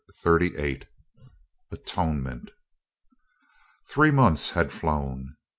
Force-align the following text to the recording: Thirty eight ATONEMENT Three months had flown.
Thirty 0.15 0.55
eight 0.57 0.87
ATONEMENT 1.69 2.49
Three 3.85 4.09
months 4.09 4.49
had 4.49 4.71
flown. 4.71 5.35